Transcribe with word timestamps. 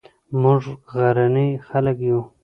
موږ 0.41 0.61
غرني 0.93 1.47
خلک 1.67 1.97
یو 2.09 2.19